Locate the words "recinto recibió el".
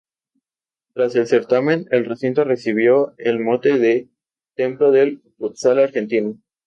2.05-3.39